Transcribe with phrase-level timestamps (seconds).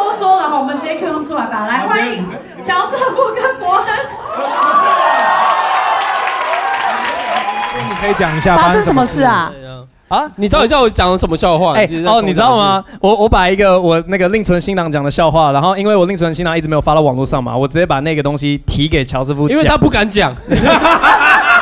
[0.00, 1.66] 啰嗦了哈，我们直接 Q 他们出来吧。
[1.66, 2.24] 来，欢迎
[2.64, 3.86] 乔瑟夫跟伯恩。
[7.88, 9.52] 你可以讲一下发生什么事啊？
[10.08, 11.74] 啊，你到底叫我讲什么笑话？
[11.74, 12.82] 哎、哦，你知道吗？
[13.00, 20.34] 我我把一个我那个另存新郎讲的笑话，然后因为我另存新郎一直没有发到网络上嘛，我直接把那个东西提给乔师傅，因为他不敢讲，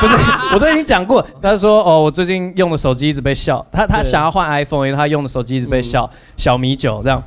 [0.00, 0.16] 不是，
[0.55, 1.25] 我都已经讲过。
[1.43, 6.09] 他说哦，我最近用的手机一直被笑，他他想要换 iPhone，因为他用的手机一直被笑，
[6.39, 7.23] 小米九这样。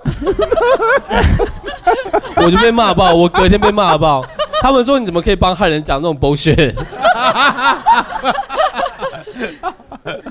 [2.36, 4.24] 我就被骂爆，我隔天被骂爆。
[4.62, 6.74] 他们说你怎么可以帮汉人讲那种 bullshit？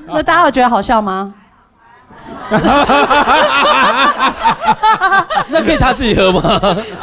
[0.07, 1.33] 那大家有觉得好笑吗？
[5.49, 6.59] 那可以他自己喝吗？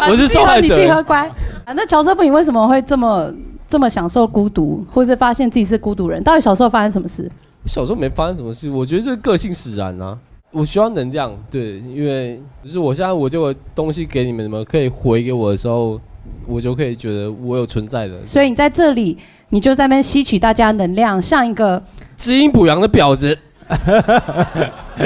[0.08, 1.02] 我是受害你自己喝。
[1.02, 1.28] 乖。
[1.64, 3.32] 啊，那乔瑟夫，你为什么会这么
[3.68, 6.22] 这么享受孤独，或是发现自己是孤独人？
[6.22, 7.30] 到底小时候发生什么事？
[7.66, 10.16] 小时候没发生什么事，我觉得这个个性使然啊。
[10.56, 16.00] 我需要能量，对，因为就是我现在我这个东西给你们，你们可以回给我的时候，
[16.46, 18.14] 我就可以觉得我有存在的。
[18.26, 19.18] 所以你在这里，
[19.50, 21.82] 你就在那边吸取大家能量，像一个
[22.16, 23.36] 知阴补阳的婊子，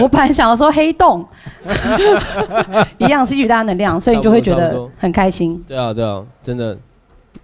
[0.00, 1.26] 我本来想要说黑洞
[2.98, 5.60] 一样吸取大家能量， 所以你就会觉得很开心。
[5.66, 6.78] 对啊，对啊，真的。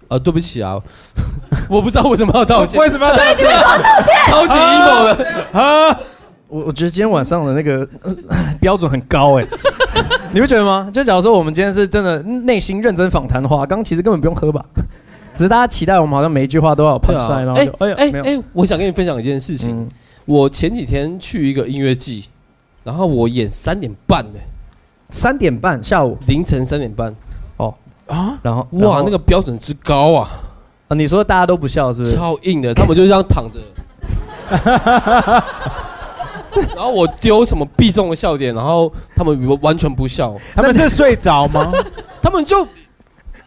[0.07, 0.81] 啊，对不起啊，
[1.69, 4.15] 我不知道为什么要道歉，为什么要道歉对，你为什么要道歉？
[4.27, 5.59] 超级 emo 的。
[5.59, 5.99] 啊？
[6.47, 8.15] 我我觉得今天晚上的那个、呃
[8.59, 9.45] 标准很高哎，
[10.33, 10.89] 你不觉得吗？
[10.93, 14.65] 就假如说我们今天是真的内心认真访谈的话，刚刚其实根本不用喝吧，
[15.35, 17.39] 只是大家期待我们好像每一句话都要有对 punch 啊。
[17.39, 19.77] line，然后就哎哎，哎，我想跟你分享一件事情。
[19.77, 19.87] 嗯，
[20.25, 22.25] 我前几天去一个音乐季，
[22.83, 24.39] 然后我演三点半的，
[25.09, 26.17] 三点半下午。
[26.27, 27.15] 凌晨三点半，
[27.57, 27.73] 哦。
[28.07, 28.39] 啊？
[28.41, 30.29] 然后哇，那个标准之高啊，
[30.87, 32.15] 啊，你说大家都不笑是不是？
[32.15, 33.59] 超硬的，他们就这样躺着。
[36.75, 41.71] 然后我丢什么必中的笑点，然后他们完全不笑，他们是睡着吗？
[42.21, 42.67] 他们就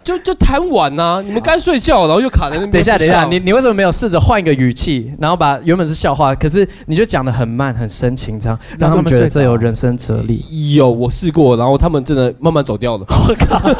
[0.03, 2.71] 就就贪玩呐、你们该睡觉，然后就卡在那边。
[2.71, 10.75] 等一下，等一下，你你为什么没有试着换一个语气，然后把原本是笑话，可是你就讲的很慢、很深情，这样让他们觉得这有人生哲理。
[10.75, 13.07] 有我试过，然后他们真的慢慢走掉了。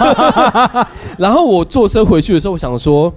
[1.17, 3.13] 然后我坐车回去的时候，我想说，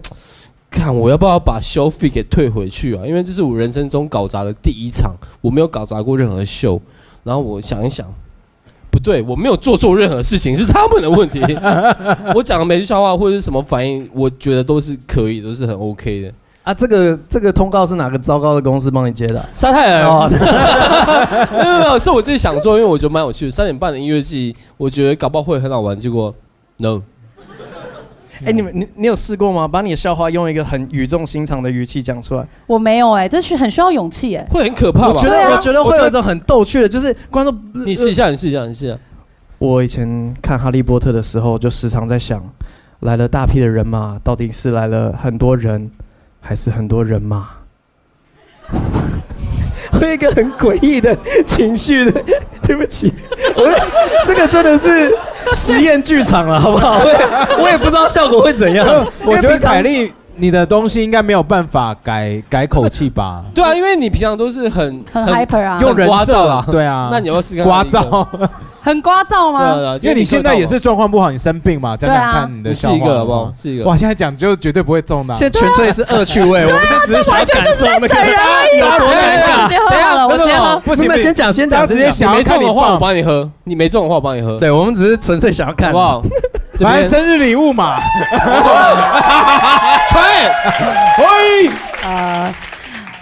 [0.74, 3.06] 看我要不要把修费给退回去啊？
[3.06, 6.82] 因为这是我人生中搞砸的第一场，我没有搞砸过任何秀。
[7.24, 8.06] 然后我想一想，
[8.92, 11.40] 不对，我没有做错任何事情，是他们的问题。
[12.36, 16.34] 我讲的每句笑话或者是什么反应，我觉得都是可以，都是很 OK 的。
[16.64, 19.50] 啊，这个这个通告是哪个糟糕的公司帮你接的啊？
[19.56, 20.28] 沙泰尔，哦，
[21.52, 23.52] 没有没有，是我自己想做，因为我觉得蛮有趣的。
[23.52, 26.34] 三点半的音乐季，我觉得搞不好会很好玩，结果
[26.78, 27.02] no。
[28.46, 29.68] 哎，你们你你有试过吗？
[29.68, 32.46] 把你的笑话用一个很语重心长的语气讲出来。
[32.68, 35.08] 我没有哎、这是很需要勇气哎、会很可怕吧？
[35.10, 37.58] 我觉得、啊我觉得会有一种很逗趣的，就是观众。
[37.86, 38.98] 你试一下，你试一下，你试一下。
[39.60, 42.44] 我以前看《哈利波特》的时候，就时常在想，
[43.00, 45.90] 来了大批的人马，到底是来了很多人，
[46.42, 47.48] 还是很多人马？
[50.04, 52.22] 会有一个很诡异的情绪的，
[52.68, 53.14] 对不起，
[53.56, 53.72] 我
[54.26, 55.16] 这个真的是
[55.56, 57.00] 实验剧场了，好不好？
[57.00, 58.86] 我也我也不知道效果会怎样。
[59.26, 63.44] 我觉得凯莉，你的东西应该没有办法改改口气吧？
[63.54, 68.28] 对啊，因为你平常都是很很 hyper 啊，用人设聒噪啦对啊，那你要不要试看刮看一个噪，
[68.82, 69.74] 很聒噪对啊吗？
[69.76, 73.54] 对啊，因为你现在也是状况不好，你生病嘛，讲对啊讲看你的笑话一个好不好？？
[73.58, 73.86] 是一个。
[73.86, 75.38] 哇，现在讲就绝对不会中的啊。
[75.38, 79.70] 现在纯粹是恶趣味， 我们就只是想要感受那个整人而已有多哎尴尬我直。
[79.70, 80.80] 接喝好了，我直接喝。
[80.80, 86.22] 不行，你们先讲，先讲，直接先想要你没中的话，看你放我帮你喝；你没中的话，我帮你喝，对，我们只是纯粹想要看，好不好？
[86.84, 87.10] 这边。
[87.10, 88.00] 生日礼物嘛。
[90.10, 90.22] 吹，
[91.20, 91.72] 喂，
[92.04, 92.54] 呃，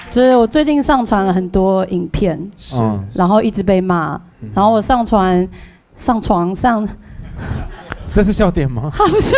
[0.09, 2.75] 就是我最近上传了很多影片，是。
[2.77, 3.07] 嗯。
[3.13, 4.19] 然后一直被骂，
[4.53, 5.47] 然后我上传
[5.95, 6.87] 上床上，
[8.13, 8.91] 这是笑点吗？
[8.95, 9.35] 不是。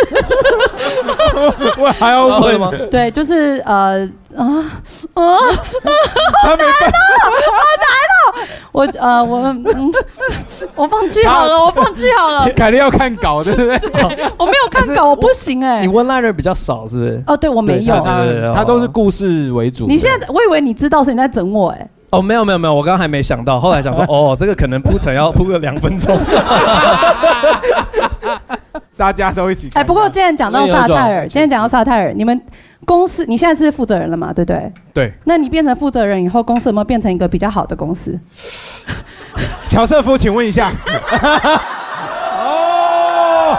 [1.78, 2.58] 我还要问。
[2.58, 2.70] 吗？
[2.90, 4.04] 对，就是呃
[4.36, 4.44] 啊
[5.14, 5.38] 啊，
[6.42, 6.92] 他没办。
[7.30, 7.66] 我
[8.98, 9.64] 呃我嗯，
[10.74, 13.78] 我放弃好了，我放弃好了， 凯莉要看稿，对不对？
[14.36, 15.92] 我没有看稿，我不行哎你。
[15.92, 17.22] one liner 比较少，是不是？
[17.26, 17.94] 哦，对我没有。
[18.02, 19.86] 他他都是故事为主。
[19.86, 21.88] 你现在，我以为你知道是你在整我哎。
[22.18, 26.18] 哦，没有没有没有，我刚刚还没想到，后来想说， 哦，这个可能铺陈要铺个两分钟。
[28.96, 29.68] 大家都一起。
[29.74, 32.40] 哎，不过既然讲到萨泰尔，今天讲到萨泰尔，你们
[32.84, 34.32] 公司你现在是负责人了嘛？
[34.32, 34.72] 对不对？
[34.92, 38.16] 对，那你变成负责人以后，公司有没有变成一个比较好的公司？
[39.66, 40.70] 乔瑟夫，请问一下。
[42.38, 43.58] 哦，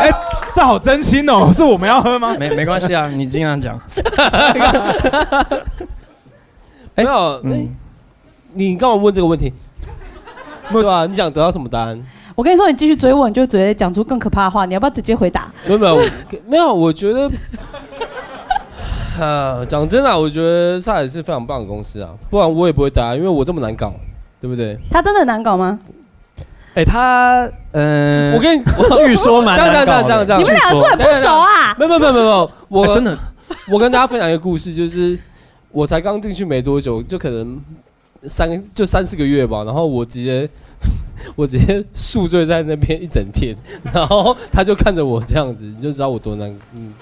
[0.00, 0.10] 哎，
[0.52, 2.34] 这好真心哦，是我们要喝吗？
[2.36, 3.80] 没没关系啊，你尽量讲。
[6.94, 7.40] 没有，
[8.52, 9.52] 你干嘛问这个问题？
[10.72, 11.06] 对吧？
[11.06, 12.00] 你想得到什么答案？
[12.36, 14.64] 我跟你说，你继续追问，你就直接讲出更可怕的话。
[14.64, 15.52] 你要不要直接回答？
[15.66, 16.04] 没有没有我
[16.46, 17.28] 没有，我觉得，
[19.18, 23.92] 呃，讲真的啊，我觉得上海是非常棒的公司啊，不然我也不会答，因为我这么难搞，
[24.40, 24.78] 对不对？
[24.90, 25.78] 他真的难搞吗？
[26.74, 31.74] 哎，他嗯，我跟你，我据说蛮这样这样这搞的这样这样你们两个是很不熟啊？
[31.76, 33.18] 没有没有没有没有，我哎真的
[33.68, 35.18] 我跟大家分享一个故事，就是
[35.72, 37.60] 我才刚进去没多久，就可能
[38.24, 40.48] 三就三四个月吧，然后我直接
[41.36, 43.54] 我直接宿醉在那边一整天，
[43.92, 46.48] 然后他就看着我这样子，你就知道我多难。
[46.74, 46.92] 嗯，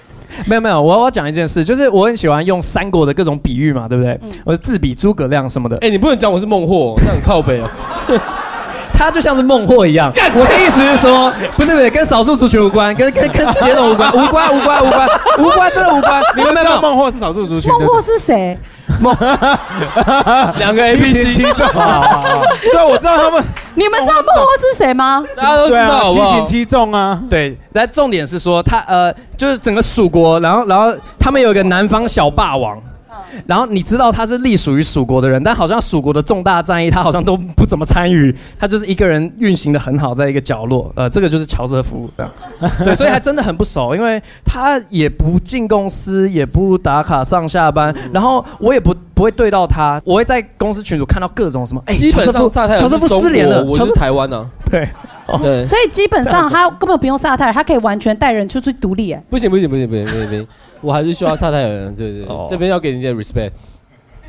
[0.47, 4.19] 没有没有，我我要讲一件事，就是我很喜欢用三国的各种比喻嘛，对不对？
[4.21, 7.69] 嗯我是自比诸葛亮什么的，哎、你不能讲我是孟获，这样很靠北哦。
[8.99, 10.11] 他就像是孟获一样。
[10.35, 15.07] 我的意思是说，不是不是，跟少数族群无关，跟跟跟血统 无关，无关无关无关
[15.37, 16.21] 无关，真的无关。
[16.35, 18.57] 你们知道孟获是少数族群，孟获是谁？
[18.99, 23.41] 两个 A B 七 C，对，我知道他们，
[23.75, 25.23] 你们知道孟获是谁吗？
[25.37, 26.45] 大家都知道好不好七擒？
[26.45, 32.77] 七纵啊，对，但重点是说他呃，就是整个蜀国，然后然后他们有一个南方小霸王。
[33.45, 40.91] 然后你知道他是隶属于蜀国的人，但好像蜀国的重大战役他好像都不怎么参与，他就是一个人运行的很好，在一个角落。
[40.95, 42.31] 呃，这个就是乔瑟夫，这样。
[42.83, 54.45] 对，所以还真的很不熟，因为他也不进公司，也不打卡上下班，然后我也不不会对到他，我会在公司群组看到各种什么，哎，基本乔瑟夫乔瑟夫失联了，国我是乔瑟台湾呢、啊。
[54.69, 54.87] 对，
[55.65, 59.11] 所以基本上他根本不用萨泰尔，他可以完全带人出去独立。
[59.11, 60.47] 哎，不行不行不行不行不行不行，
[60.81, 61.95] 我还是需要萨泰尔人。
[61.95, 63.51] 对对这边要给你点 respect，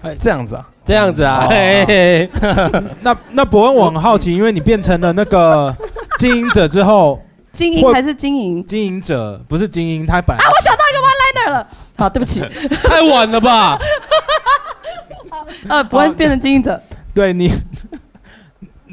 [0.03, 1.47] 哎，这样子啊，这样子啊。
[3.01, 5.75] 那那伯恩，我很好奇，因为你变成了那个
[6.19, 8.65] 经营者之后，会经营还是经营？
[8.65, 11.69] 经营者不是经营，他本来啊，我想到一个 one liner 了。
[11.97, 12.41] 好，对不起，
[12.89, 13.79] 太晚了吧？
[15.69, 16.81] 呃，不会变成经营者。
[17.15, 17.51] 对你，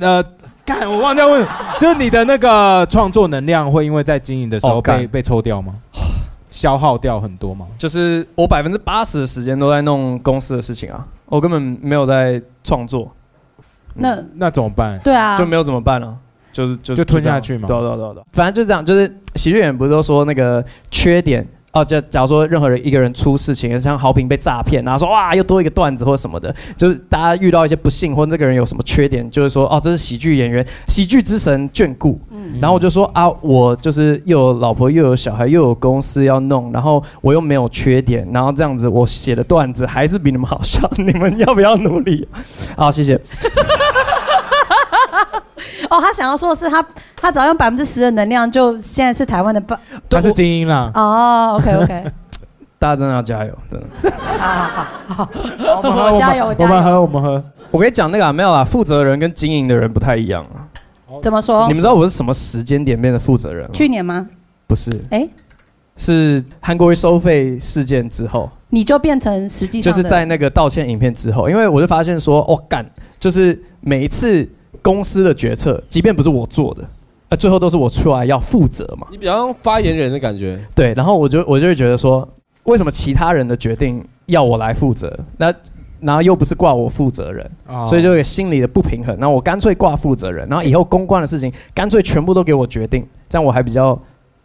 [0.01, 0.24] 呃，
[0.68, 1.48] 干，我忘掉问，
[1.80, 5.74] 就是你的那个创作能量会因为在经营的时候哦干被被抽掉吗？
[6.52, 7.66] 消耗掉很多吗？
[7.78, 13.10] 就是我百分之八十的时间都在弄公司的事情啊，我根本没有在创作，
[13.94, 15.00] 那那怎么办？
[15.04, 16.14] 对啊就，没有怎么办了？
[16.52, 32.19] 就是就就吞下去嘛对啊对啊对啊对啊反正就是这样，就是喜剧演员不是都说那个缺点哦，就假如说任何人一个人出事情，像豪平被诈骗，然后说哇又多一个段子或什么的，就是大家遇到一些不幸或这个人有什么缺点，就是说哦这是喜剧演员，喜剧之神眷顾。
[32.31, 42.27] 嗯然后我就说啊，我就是又有老婆又有小孩又有公司要弄，然后我又没有缺点，然后这样子我写的段子还是比你们好笑，你们要不要努力？
[42.75, 43.19] 好，谢谢。
[45.90, 46.86] 哦，他想要说的是他，
[47.16, 49.80] 他只要用百分之十的能量，就现在是台湾的霸。
[50.10, 50.92] 他是精英啦。
[50.94, 52.04] 哦，OK OK，
[52.80, 54.12] 大家真的要加油，真的。
[54.38, 55.30] 好好好好，
[55.78, 57.44] 我们喝，加油我们喝，我们喝。
[57.72, 60.66] 我跟你讲那个啊，没有啦，负责人跟经营的人不太一样啊。
[61.22, 61.74] 怎么说你？
[61.74, 63.72] 们知道我是什么时间点变成负责人吗？
[63.74, 64.28] 去年吗？
[64.68, 65.28] 不是，哎，
[65.96, 72.86] 是韩国瑜收费事件之后，你就变成实际上就是在那个道歉影片之后，因为我就发现说，哦干，
[73.19, 74.48] 就是每一次
[74.81, 76.83] 公司的决策，即便不是我做的，
[77.29, 79.07] 呃，最后都是我出来要负责嘛。
[79.12, 80.59] 你比较像发言人的感觉。
[80.75, 82.27] 对，然后我就我就会觉得说，
[82.63, 85.18] 为什么其他人的决定要我来负责？
[85.38, 85.53] 那
[86.00, 89.18] 然后又不是挂我负责人，哦所以就有心理的不平衡。
[89.19, 93.99] 那我干脆挂负责人，然后以后公关的事情干脆全部都给我决定，这样我还比较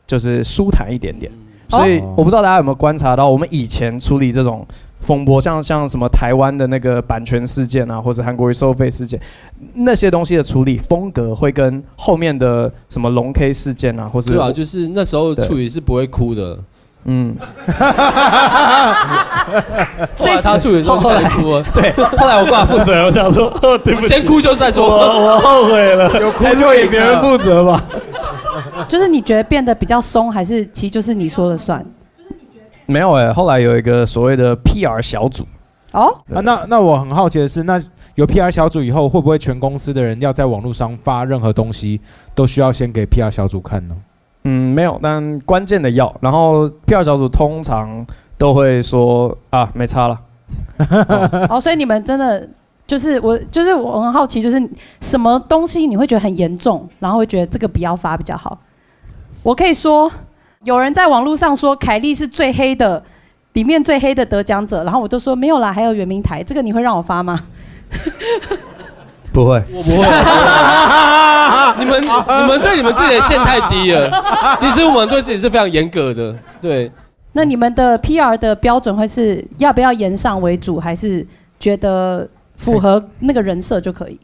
[0.07, 1.31] 就是舒坦一点点。
[1.77, 2.15] 所以哦。
[2.17, 4.67] 我不知道大家有没有观察到，我们以前处理这种
[5.01, 9.21] 风波，像像什么台湾的那个版权事件啊，或者韩国瑜收费事件，
[9.75, 16.57] 那些东西的处理风格会跟后面的什么龙 K 事件啊，或是对啊，就是那时候处理是不会哭的，
[17.05, 17.37] 嗯，
[20.17, 21.63] 后来他处理的时候开始哭了。
[21.75, 21.93] 对。
[22.17, 24.87] 后来我挂负责，我想说，哦，对不起，先哭就再我说。
[24.89, 27.83] 我后悔了，有哭就赢给别人负责吧。
[28.89, 31.85] 就是你觉得变得比较松，还是其实就是你说了算？
[32.87, 35.45] 没有哎、后来有一个所谓的 PR 小组，
[35.93, 37.81] 哦，啊，那那我很好奇的是，那
[38.17, 42.01] 有 PR 小组以后，会不会全公司的人要在网络上发任何东西，
[42.35, 43.95] 都需要先给 PR 小组看呢？
[44.45, 46.13] 嗯，没有，但关键的要。
[46.21, 48.05] 然后 PR 小组通常
[48.37, 50.21] 都会说啊，没差了。
[51.49, 52.49] 哦，所以你们真的
[52.87, 54.61] 就是我，就是我很好奇，就是
[55.01, 58.59] 什么东西你会觉得很严重，然后会觉得这个不要发比较好。
[59.43, 60.11] 我可以说，
[60.65, 63.03] 有人在网络上说凯莉是最黑的，
[63.53, 67.41] 里面最黑的得奖者，然后我都说没有啦，还有圆明台，这个你会让我发吗？
[69.33, 70.07] 不会，我不会，
[71.79, 74.11] 你们你们对你们自己的线太低了。
[74.61, 76.91] 其实我们对自己是非常严格的，对。
[77.33, 81.27] 那你们的 PR 的标准会是要不要言上为主，还是
[81.59, 84.21] 觉得符合那个人设就可以？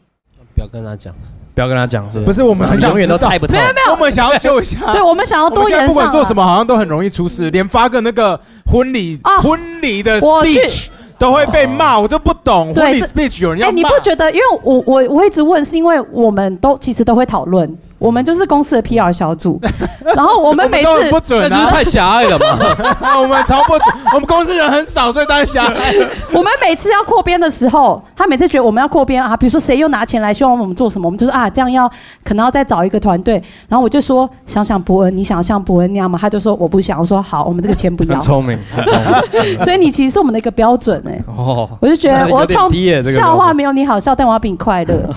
[0.53, 1.19] 不要跟他讲，不
[1.55, 2.25] 不要跟他讲，是是？
[2.25, 3.59] 不是我们很想永远都猜不透没。
[3.59, 4.93] 有没有，我们想要救一下。
[4.93, 6.35] 对我们想要多延上、现在不管做什啊。
[6.35, 8.39] 么，好像都很容易出事，连发个那个
[8.71, 10.87] 婚礼哦婚礼的 speech
[11.19, 13.75] 都会被骂，我就不懂对婚礼 speech 有人哎、要骂。
[13.75, 14.31] 你不觉得？
[14.31, 19.59] 因为我我我一直问，是因为我们都其实都会讨论，我们就是公司的 PR 小组，
[20.15, 22.45] 然后我我们每次不准啊，那就是太狭隘了嘛。
[23.21, 25.93] 我们超不准，我们公司人很少，所以当然狭隘。
[26.33, 31.89] 我们每次要扩编的时候，他每次觉得我们要扩编啊，比如说谁又拿钱来希望我们做什么，我们就说啊，这样要
[32.23, 33.41] 可能要再找一个团队。
[33.67, 36.17] 然后我就说，想想伯恩，你想像伯恩那样吗？
[36.19, 36.97] 他就说我不想。
[36.99, 38.21] 我说好，我们这个钱不要很。
[38.21, 38.95] 聪明，很聪
[39.43, 39.63] 明。
[39.63, 45.09] 所以你其实是我们的一个标准哎、哦，我就觉得我有点创低耶这个笑话没有你好笑，但我要比你快乐。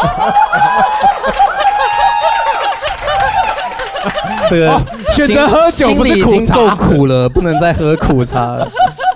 [4.48, 4.80] 这个哦
[5.10, 8.68] 选择喝酒不是苦茶够苦了，不能再喝苦茶了。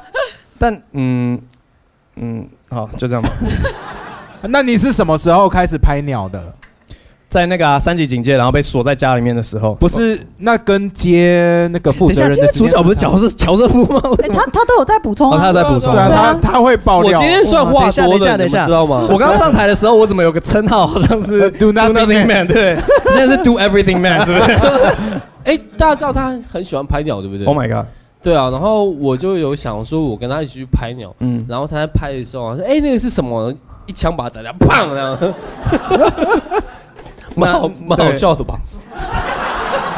[0.59, 1.41] 但嗯
[2.17, 3.29] 嗯，好，就这样吧。
[4.43, 6.55] 那你是什么时候开始拍鸟的？
[7.35, 14.01] 在那个啊三级警戒，然后被锁在家里面的时候，不是，那跟接那个负责人的时间差角不是乔是乔瑟夫吗？
[14.23, 15.41] 哎、他他都有在补充哦，啊。
[15.41, 16.01] 他在补充对。
[16.01, 17.11] 啊，对啊他他会爆料。
[17.11, 19.09] 我今天算话哇等一下多的，等一下你知道吗？
[19.11, 22.79] 我刚刚上台的时候，我怎么有个称号，好像是 Do nothing man，对，
[23.11, 24.53] 现在是 Do everything man，是不是
[25.43, 27.87] 哎，大家知道他很喜欢拍鸟，对不对？Oh my god，
[28.23, 33.53] 对啊，然后我就有想说，我跟他一起去拍鸟，嗯，然后他在拍的时候啊，说：“哎，那个是什么？”
[33.87, 35.35] 一枪把他打掉，砰，这样，
[37.35, 38.55] 蛮好蛮好笑的吧？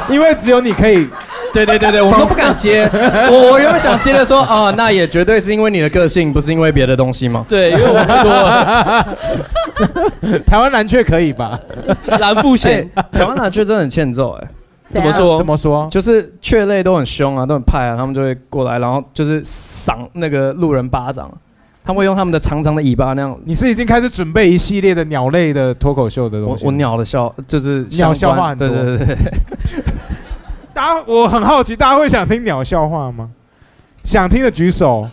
[0.08, 1.08] 因为只有你可以，
[1.52, 2.88] 对对对对，我们都不敢接。
[3.30, 7.44] 我我原本想接着说，哦，那也绝对是因为你的个性，不是因为别的东西吗？
[7.48, 9.18] 对，因为我太多了
[10.46, 11.58] 台湾蓝雀可以吧？
[12.06, 14.48] 蓝富哎贤，，台湾蓝雀真的很欠揍哎，
[14.90, 15.88] 怎么说怎么说？
[15.90, 21.28] 就是雀类都很凶啊，都很派啊，他们就会过来，然后就是赏那个路人巴掌，
[21.86, 23.38] 他们会用他们的长长的尾巴那样。
[23.44, 26.66] 你是已经开始准备一系列的鸟类的脱口秀的我东西？
[26.66, 29.16] 我鸟的笑就是鸟相笑话很多对对对对，
[30.74, 33.30] 大家我很好奇，大家会想听鸟笑话吗？
[34.02, 35.08] 想听的举手，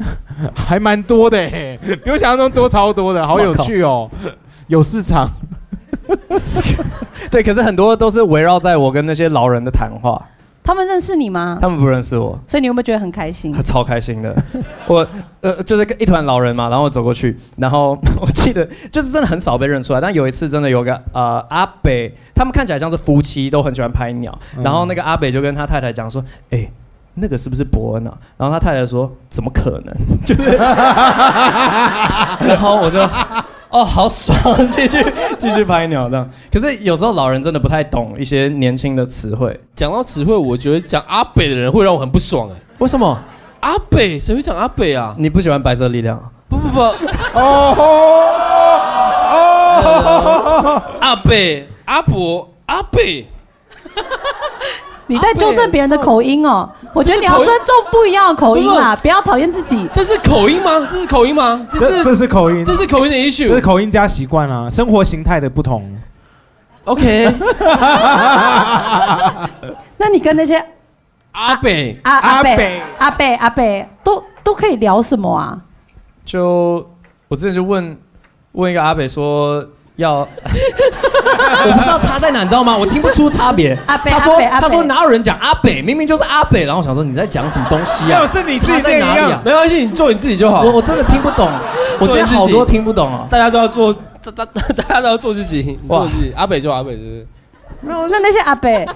[0.54, 4.10] 还蛮多的哎，比我想象中多超多的，好有趣哦，
[4.66, 5.28] 有市场。
[7.30, 10.22] 对，可是很多都是围绕在我跟那些老人的谈话，
[10.68, 11.56] 他们认识你吗？
[11.62, 13.54] 他们不认识我，所以你有没有觉得很开心？
[13.64, 14.36] 超开心的。
[14.86, 15.06] 我
[15.40, 26.70] 呃就是跟一团老人嘛，然后我走过去，然后 我记得就是真的很少被认出来，但有一次真的有个呃阿北，他们看起来像是夫妻，都很喜欢拍鸟，然后那个阿北就跟他太太讲说，哎、
[27.14, 28.12] 那个是不是伯恩啊？
[28.36, 30.42] 然后他太太说：“怎么可能？”就是，
[32.44, 32.98] 然后我就，
[33.70, 34.36] 哦，好爽，
[34.72, 35.04] 继续
[35.36, 36.28] 继续拍鸟这样。
[36.52, 42.54] 可是有时候老人真的不太懂一些年轻的词汇，讲到词汇，我觉得讲阿北的人会让我很不爽哎。
[42.78, 43.18] 为什么？
[43.60, 45.14] 阿北谁会讲阿北啊？
[45.18, 46.18] 你不喜欢白色力量？
[46.48, 46.80] 不不不，
[47.34, 47.74] 哦
[49.34, 53.26] 哦，阿北阿伯阿北，
[55.08, 56.70] 你在纠正别人的口音哦。
[56.94, 59.86] 我觉得你要尊重不一样的口音啦，不要讨厌自己。
[59.92, 60.86] 这是口音吗？
[60.88, 61.66] 这是口音吗？
[61.70, 63.60] 这是这是是口音，这是口音的这是 issue。
[63.60, 65.84] 口音加习惯啊，生活形态的不同。
[66.84, 67.26] OK，
[69.98, 70.64] 那你跟那些
[71.32, 75.58] 阿北阿阿北阿北阿北阿北都都可以聊什么啊？
[76.24, 76.88] 就
[77.28, 77.98] 我之前就问
[78.52, 79.62] 问一个阿北说
[79.98, 82.76] 要，我不知道差在哪，你知道吗？
[82.76, 83.76] 我听不出差别。
[83.86, 86.64] 阿北他说他说哪有人讲阿北，明明就是阿北。
[86.64, 88.26] 然后我想说你在讲什么东西啊没有？
[88.28, 89.42] 是你自己差在念一样哪里啊？
[89.44, 90.70] 没关系，你做你自己就好我。
[90.74, 91.50] 我真的听不懂，
[91.98, 93.26] 我今天好多听不懂啊。
[93.28, 96.32] 大家都要做，大大大家都要做自己，哇做自己。
[96.36, 97.26] 阿北就阿北，就是
[97.80, 98.86] 那那些阿北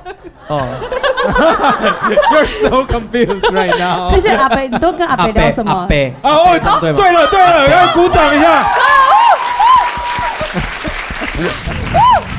[0.47, 0.63] 哦，
[2.33, 4.21] You're so confused right now 那。
[4.21, 5.73] 些阿北，你都跟阿阿北聊什么？
[5.73, 8.65] 阿北，哦，对了对了，要鼓掌一下。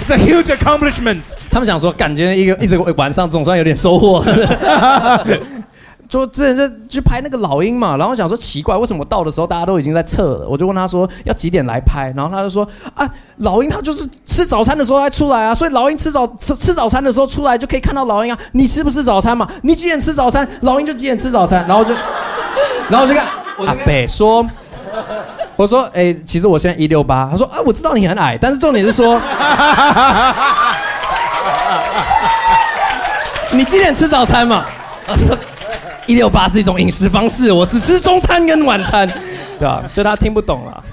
[0.05, 1.21] It's a huge accomplishment。
[1.49, 4.23] 他们想说，感觉一个一直晚上总算有点收获。
[6.09, 10.47] 就之前就去拍那个老鹰嘛，然后想说奇怪，为什么到的时候大家都已经在撤了？
[10.47, 18.37] 我就问他说要几点来拍，然后他就说啊，老鹰他就是吃早餐的时候才出来啊，所以老鹰吃早吃吃早餐的时候出来就可以看到老鹰啊。
[18.51, 19.47] 你吃不吃早餐嘛？
[19.63, 21.95] 你几点吃早餐，老鹰就几点吃早餐，然后就
[22.89, 23.25] 然后我就看
[23.65, 24.45] 阿北说。
[25.55, 27.27] 我说，哎、其实我现在一六八。
[27.29, 29.19] 他说，啊，我知道你很矮，但是重点是说，
[33.51, 34.65] 你几点吃早餐嘛？
[35.07, 35.37] 我说
[36.05, 39.07] 一六八是一种饮食方式，我只吃中餐跟晚餐，
[39.59, 40.83] 对吧、就他听不懂了。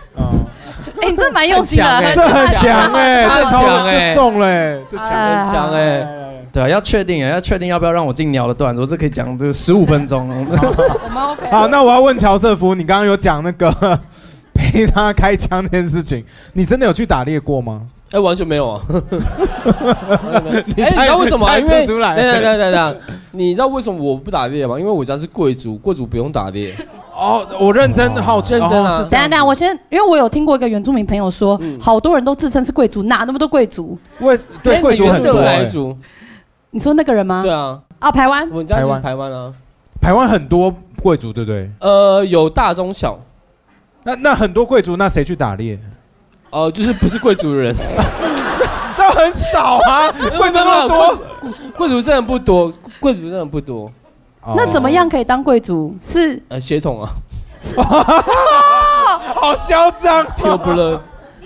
[1.02, 5.08] 哎，你这蛮用心的，很这很强哎，这超强哎这中了欸，这强。
[5.08, 6.06] 哎很强哎。
[6.52, 10.28] 对啊，要确定哎，要确定要不要让我进鸟的段子，我这可以讲这个十五分钟。
[10.28, 11.48] 我们 OK。
[11.48, 13.98] 好，那我要问乔瑟夫，你刚刚有讲那个
[14.54, 17.82] 陪他开枪这件事情，你真的有去打猎过吗？
[18.12, 18.80] 哎，完全没有啊。
[20.50, 21.58] 哎，你知道为什么啊？
[21.58, 22.96] 因为出来等等等等等，
[23.30, 24.78] 你知道为什么我不打猎吗？
[24.78, 26.74] 因为我家是贵族，贵族不用打猎。
[27.14, 33.96] 哦，我认真好奇，认真啊等下等下，我先，因为我有听过一个原住民朋友说，嗯好多人都自称是贵族，哪那么多贵族？
[34.20, 35.96] 为对哎贵族很多欸族？
[36.70, 37.42] 你说那个人吗？
[37.42, 39.52] 对啊，啊，台湾我们家是台湾台湾啊。
[40.00, 41.70] 台湾很多贵族，对不对？
[41.80, 43.18] 呃，有大中小，
[44.02, 45.78] 那那很多贵族，那谁去打猎？
[46.50, 47.74] 哦，就是不是贵族的人，
[48.98, 51.18] 那很少啊， 贵族那么多，
[51.76, 53.90] 贵族真的不多，贵族真的不多。
[54.42, 55.94] 哦那怎么样可以当贵族？
[56.02, 57.10] 是呃，血统啊
[59.36, 60.98] 好嚣张，pure blood。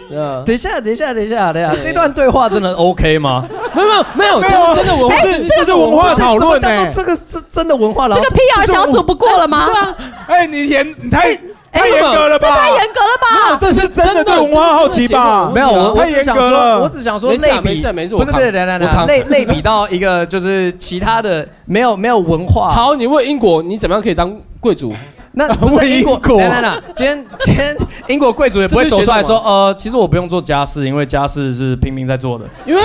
[0.09, 3.45] 对啊，等一下，等一下，等一下，等一下，这段对话真的 OK 吗？
[3.75, 8.07] 没有没有没有，真的文化，这这是文化讨论什么叫呢做这个这真的文化？
[8.07, 9.67] 然后这个 PR 小组不过了吗？
[9.67, 9.97] 对啊，
[10.29, 11.37] 哎，你演你太
[11.75, 12.57] 太严格了吧？
[12.57, 13.59] 太严格了吧？
[13.61, 15.51] 这是真的对文化好奇吧？
[15.53, 24.95] 没有，我我太严只想格了说，我只想说类比，没事啊没事不是来来来，类类比到一个就是其他的没有没有文化。，好，你问英国，你怎么样可以当贵族？
[25.37, 27.77] 那 不是英国来来来，今天今天
[28.07, 32.45] 英国贵族也不会走出来说，呃，其实我不用做家事，因为家事是平民在做的。
[32.65, 32.81] 因为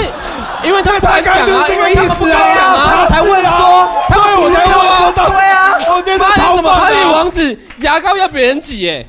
[0.63, 3.03] 因为他们不大概敢讲因为他们不思敢讲啊！
[3.03, 3.05] 啊。
[3.05, 8.89] 才问说，对，我才问说到，对啊，我觉得妈超的，怎么哈利，王子牙膏要别人挤？
[8.89, 9.05] 哎，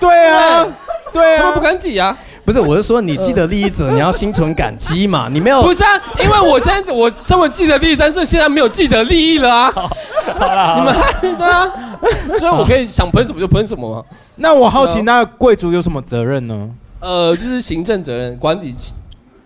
[0.00, 0.66] 对啊，
[1.12, 2.16] 对啊他们不，敢挤啊。
[2.44, 9.72] 不是，我是说你既得利益者，你要心存感激嘛，你没有不是啊，因为我现在我身为既得利益，但是现在没有既得利益了啊。
[10.76, 10.94] 你们
[11.38, 11.70] 对啊，
[12.36, 14.02] 所以我可以想喷什么就喷什么嘛。
[14.36, 16.68] 那我好奇，那贵族有什么责任呢？
[16.98, 18.74] 呃，就是行政责任、管理，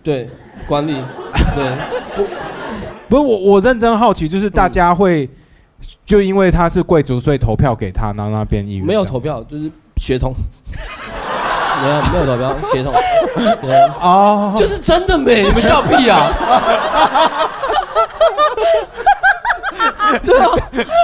[0.01, 0.27] 对，
[0.67, 0.95] 管理，
[1.55, 2.25] 对，
[3.07, 5.29] 不是我，我认真好奇，就是大家会
[6.05, 10.33] 就因为他是贵族，所以投票给他，然后那边议员没有投票就是血统，
[11.81, 12.93] 没有没有投票血统，
[13.61, 16.31] 对，哦，就是真的美，你们笑屁啊！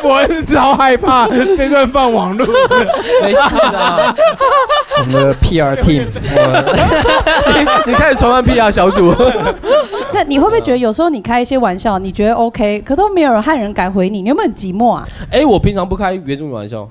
[0.04, 2.48] 我超害怕这段放网络，
[3.22, 3.38] 没事
[3.72, 4.16] 的，
[5.00, 9.14] 我们的 PR team，我 你开始传唤 PR，小组。
[10.16, 15.04] 那你会不会觉得有时候你开一些玩笑，你觉得 OK，可都没有人汉人敢回你，你有没有很寂寞啊？
[15.32, 16.88] 哎，我平常不开原住民玩笑，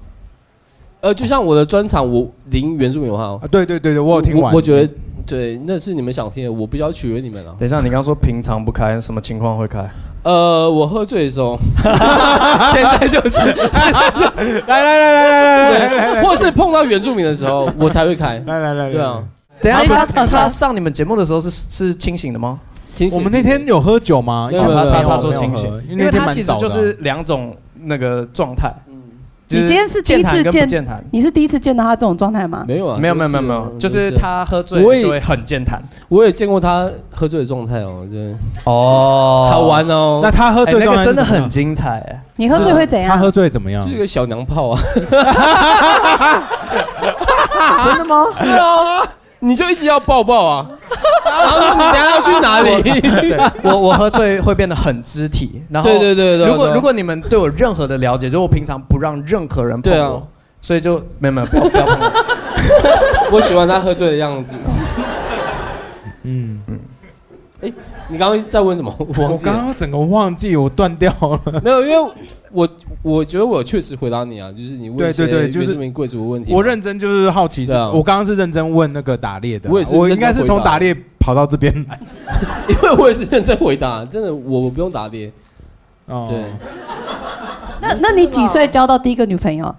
[1.01, 4.93] 呃，就像我的专场，我零原住民文化哦，啊对对对对，我有听完，我我觉得
[5.27, 7.55] 对，那是你们想听的，我比较取悦你们啊。
[7.59, 9.89] 等一下，你刚刚说平常不开，什么情况会开？
[10.25, 11.59] 呃，我喝醉的时候，
[12.73, 13.41] 现在就是，
[14.69, 18.41] 来来来来来来来或是碰到原住民的时候，我才会开。
[18.47, 19.21] 来来来，对啊，，
[19.61, 22.59] 等一下他呃他上你们节目的时候是是清醒的吗？
[22.73, 24.49] 清醒我们那天有喝酒吗？
[24.51, 28.73] 没有没有没有他他说清醒，因因为他其实就是两种那个状态。
[28.89, 28.93] 嗯
[29.55, 31.05] 你今天是第一次见不健谈？
[31.11, 32.65] 你是第一次见到他这种状态吗？
[32.67, 35.79] 没有啊，没有没有没有没有，啊就是他喝醉我也就会很健谈。
[36.09, 38.35] 我也见过他喝醉的状态哦，对，
[38.65, 40.21] 哦好玩哦。
[40.23, 42.23] 那他喝哎醉状那个真的很精彩哎。
[42.37, 43.11] 你喝醉会怎样？
[43.11, 43.99] 他喝醉怎么样就是一？
[43.99, 44.81] 个小娘炮啊，
[47.85, 48.25] 真的吗？
[48.41, 49.03] 对啊，
[49.45, 50.71] 你就一直要抱抱啊，
[51.27, 53.35] 然后说你等下要去哪里？
[53.65, 60.29] 我我喝醉会变得很肢体，然后对对对对，如果如果你们对我任何的了解，就是我平常不让任何人碰我，
[60.61, 62.13] 所以就没有没有不要不要碰我。
[63.37, 64.55] 我喜欢他喝醉的样子。
[66.23, 66.79] 嗯嗯，
[67.63, 67.73] 哎，
[68.07, 68.95] 你刚刚在问什么？
[68.99, 71.61] 我刚刚整个忘记，我断掉了。
[71.65, 72.13] 没有，因为
[72.53, 72.69] 我
[73.03, 76.57] 我觉得我确实回答你啊，就是你问对一些对对就是原住民贵族的问题嘛。
[76.57, 81.99] 我认真就是好奇，对啊我刚刚是认真问那个打猎的，我也是我应该是从打猎跑到这边来。
[82.69, 85.33] 因为我也是认真回答，真的我我不用打猎。
[86.07, 86.39] 哦对，
[87.81, 89.75] 那那你几岁交到第一个女朋友？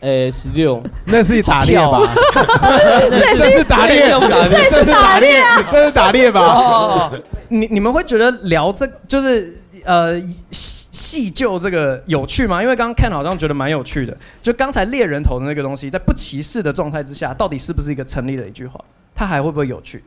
[0.00, 2.00] 诶，十六，那是打猎吧？
[3.08, 6.40] 这这是打猎，这是打猎这是打猎，这是打猎吧？
[6.40, 7.12] 哦，
[7.48, 12.62] 你你们会觉得聊这就是呃细细究这个有趣吗？
[12.62, 18.78] 因为刚刚看好像觉得蛮有趣的，就刚才猎人头的那个东西，在不歧视的状态之下，到底是不是一个成立的一句话？
[19.14, 20.02] 它还会不会有趣？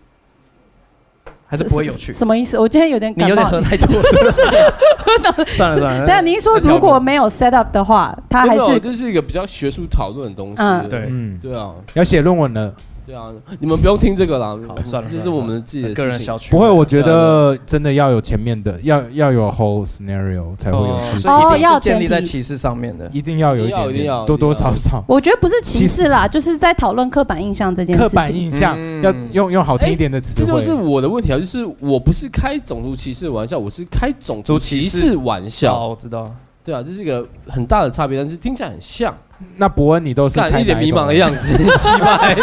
[1.47, 2.11] 还是不会有趣？
[2.11, 2.57] 什么意思？
[2.57, 3.61] 我今天有点感冒你有点喝。
[3.69, 5.55] 太多，是不是？
[5.55, 6.05] 算了算了。
[6.07, 10.61] 但你一说如果没有 set up 的话，它还，是这是一个比较学术讨论的东西。
[10.61, 12.73] 嗯对嗯，对啊，要写论文了。
[13.05, 14.57] 对啊，你们不用听这个啦。
[14.67, 23.07] 好算了这是我们自己的个人小区不会，我觉得真的要有前面的，要要有 whole scenario 才会有哦所以一定哦是建立在歧视上面的。
[23.11, 28.09] 一定要有一点一定要点，多多少少我觉得不是歧视啦，就是在讨论刻板印象这件事刻。
[28.09, 30.45] 板印象嗯要用用好听一点的词汇。
[30.45, 35.77] 这就是我的问题啊，就是我不是开种族歧视的玩笑，我是开种族歧视视玩笑。
[35.77, 36.29] 哦，我知道。
[36.63, 39.15] 对啊，这是一个很大的差别，但是听起来很像。
[39.57, 42.35] 那伯恩你都是看一脸迷茫的样子， 奇怪。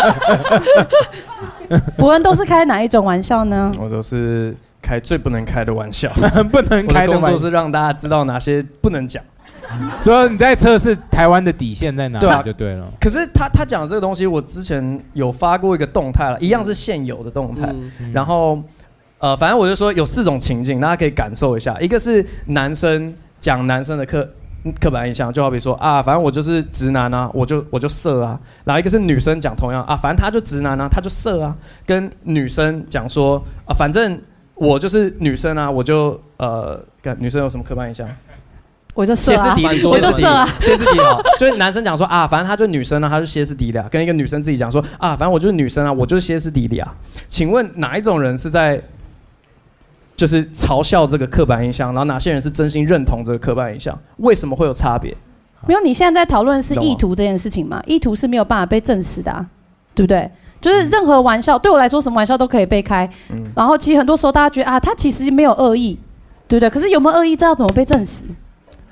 [1.96, 3.72] 伯恩都是开哪一种玩笑呢？
[3.80, 6.12] 我都是开最不能开的玩笑。
[6.52, 7.28] 不能开的玩笑。
[7.28, 9.22] 工作是让大家知道哪些不能讲。
[9.98, 12.86] 所以你在测试台湾的底线在哪对啊里就对了。
[13.00, 17.66] 可是他他讲的这个东西，我之前有发过一个动态了，一样是现有的动态。
[17.72, 18.62] 嗯然后
[19.18, 21.78] 呃，反正我就说有四种情境，大家可以感受一下。
[21.80, 24.28] 一个是男生讲男生的刻
[24.80, 28.38] 刻板印象，就好比说啊，反正我就是直男啊，我就我就色啊。
[28.64, 31.56] 然后一个是女生讲同样啊，反正他就直男啊，他就色啊。
[31.84, 34.20] 跟女生讲说啊，反正
[34.54, 38.08] 我就是女生啊，我就呃，跟女生有什么刻板印象？
[38.94, 40.46] 我就色啊歇斯底，里，我就色啊。
[40.60, 40.98] 歇斯底里，
[41.38, 46.94] 就是男生讲说啊，反正他就女生啊，他就歇斯底里啊，跟一个女生自己讲说啊，反正我就是女生啊，我就是歇斯底里啊。
[47.26, 48.82] 请问哪一种人是在
[50.22, 53.98] 就是嘲笑这个刻板印象，然后哪些人是真心认同这个刻板印象？
[54.18, 55.12] 为什么会有差别？
[55.66, 57.82] 没有，你现在在讨论是意图这件事情嘛？
[57.86, 59.44] 意图是没有办法被证实的、啊，
[59.96, 60.30] 对不对？
[60.60, 63.04] 就是任何玩笑，对我来说，什么玩笑都可以被开。
[63.30, 65.98] 嗯然后其实很多时候大家觉得啊，他其实没有恶意，
[66.46, 66.70] 对不对？
[66.70, 68.22] 可是有没有恶意，这要怎么被证实？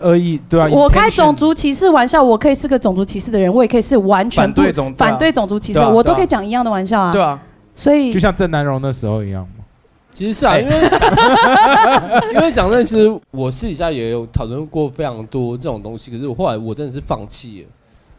[0.00, 7.12] 恶意对啊，我开种族歧视玩笑，我可以是个种族歧视的人，我也可以是完全反对种反对种族歧视，我都可以讲一样的玩笑啊。
[7.12, 7.38] 对啊，
[7.72, 9.59] 所以就像郑南荣那时候一样嘛。
[10.12, 10.74] 其实是啊，因为
[12.34, 17.68] 因为讲真的，其实我私底下也有讨论过非常多这种东西，可是我后来我真的是放弃了，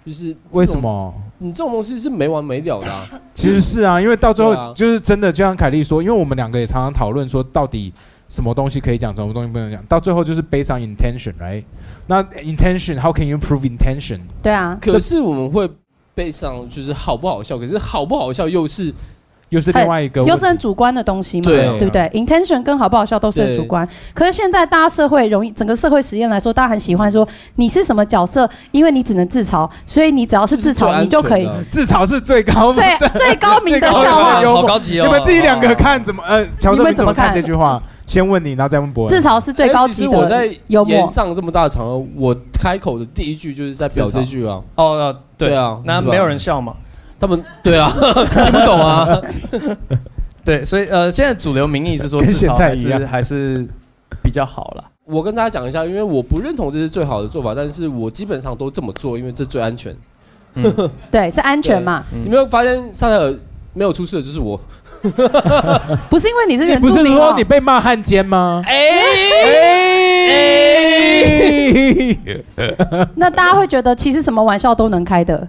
[0.06, 0.80] 就是为什？
[0.80, 1.14] 么？
[1.38, 7.94] 你这种东西是没完没了的、啊，其实是啊，因为到最对啊后就是真的，就像凯莉说，因为我们两个也常常讨论说，到底
[8.28, 11.64] 什么东西可以讲，什么东西不能讲，到最后就是 based on intention，right？
[12.08, 14.22] 那 intention，how can you prove intention？
[14.42, 15.70] 对啊，可是我们会
[16.16, 18.94] 背上就是好不好笑，可是好不好笑又是
[19.52, 23.88] 又是另外一个，又是很主观的东西嘛，对啊对不对？intention 跟好不好笑都是很主观。
[24.14, 32.84] 可是现在大家社会容易，整个社会实验来说，大家很喜欢说你是什么角色，因为你只能自嘲，所以你只要是自嘲，你就可以自嘲是最高最
[33.16, 35.06] 最高明的笑话好高级哦！
[35.06, 36.24] 你们自己两个看怎么？
[36.26, 37.82] 呃，乔瑟，你们怎么看看这句话？
[38.08, 39.10] 先问你，然后再问博恩。
[39.10, 40.98] 自嘲是最高级其实我在的幽默。
[40.98, 46.74] 演上这么大的场合，我开口的第一句就是在表这句啊，哦，呃对对啊那没有人笑嘛？
[47.22, 47.88] 他们对啊，
[48.34, 49.08] 听不懂啊，
[50.44, 53.66] 对，所以呃，现在主流民意是说跟至少还是还是
[54.24, 54.84] 比较好了。
[55.06, 59.96] 我跟大家讲一下，因为我不认同这是最好的做法，但是我基本上都这么做，因为这最安全。
[61.12, 63.34] 对，是安全嘛，嗯你没有发现萨泰尔
[63.74, 64.60] 没有出事的就是我？
[66.10, 67.44] 不是因为你是你原住民哦不是说你。
[67.44, 68.64] 被骂汉奸吗？
[68.66, 69.02] 哎
[73.16, 75.48] 那大家会觉得其实什么玩笑都能开的。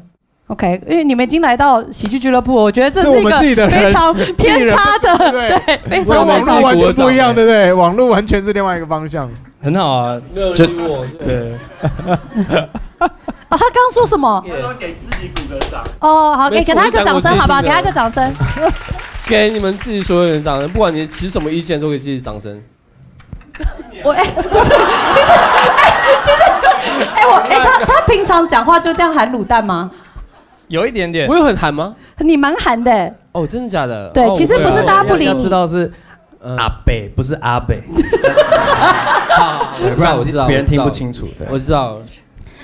[0.48, 3.38] OK，因为你们已经来到喜剧俱乐部，我觉得这是一个
[3.70, 7.72] 非常 偏差的，对对，非常网常非常络完全不一样，自对不对？
[7.72, 9.30] 网络完全是另外一个方向。
[9.62, 11.06] 很好啊，没有就人理我。
[11.24, 11.54] 对，
[12.98, 13.08] 啊，
[13.50, 14.44] 他刚刚说什么？
[14.78, 15.82] 给自己鼓个掌。
[16.00, 17.62] 哦，好，给给他一个掌声，好不好？
[17.62, 18.30] 给他一个掌声。
[19.24, 22.60] 给你们自己所有人掌声，不管你持什么意见，都给自己掌声。
[24.04, 24.64] 我哎，不是，
[25.12, 26.42] 其实哎，其实
[27.14, 29.90] 哎，我哎，他他平常讲话就这样喊卤蛋吗？
[30.72, 31.36] 有一点点我。
[31.36, 31.94] 有很寒吗？
[32.18, 34.08] 你蛮含的欸，哦，真的假的？
[34.10, 35.90] 对哦其实不是大家不理你知道是
[36.40, 37.82] 嗯阿北，不是阿北，
[39.36, 41.26] 好我知道，我知道，别人听不清楚。
[41.38, 41.98] 的，我知道。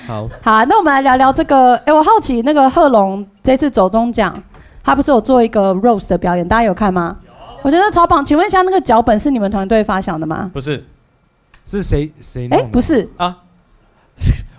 [0.06, 1.76] 好，好啊，那我们来聊聊这个。
[1.84, 4.34] 哎，我好奇那个贺龙这次走中奖，
[4.82, 7.16] 他不是有做一个 rose 的表演，大家有看吗？
[7.62, 8.24] 我觉得超棒。
[8.24, 10.50] 请问一下，那个脚本是你们团队发想的吗？
[10.54, 10.82] 不是
[11.66, 13.36] 是谁谁弄哎的？，不是，啊，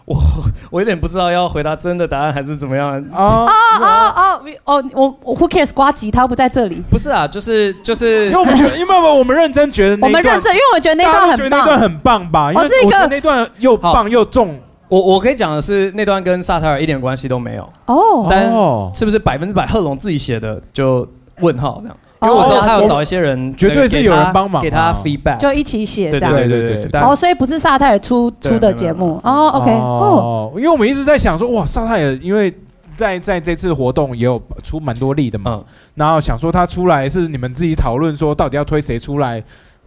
[0.09, 0.17] 我
[0.71, 2.91] 我有点不知道要回答真的答案还是怎么样。
[3.13, 5.71] 啊，哦哦哦哦，我我 Who cares？
[5.71, 6.81] 瓜吉他不在这里。
[6.89, 11.79] 不是啊，就是就是因为我们觉得， 因为我们认真觉得那一段我们认真，因为我觉得那段很棒觉得那段。
[11.79, 12.51] 很棒吧？
[12.51, 14.59] 因为哦是一个我觉得那段又棒又重。
[14.87, 21.07] 我我可以讲的是那段跟萨泰尔一点关系都没有，哦但哦，是不是百分之百贺龙自己写的就
[21.41, 21.95] 问号这样？
[22.21, 25.37] 因为我知道他有找一些人，绝对是有人帮忙啊给他 feedback。
[25.37, 26.35] 就一起写对这样。
[26.35, 29.49] 对对对对，哦，所以不是萨泰尔出出的节目哦。
[29.55, 32.53] OK，哦，哦，因为我们一直在想说，哇，沙泰尔因为
[32.95, 39.41] 在在这次活动也有出蛮多力的嘛，嗯，然后想说他出来是你们自己讨论说到底要推谁出来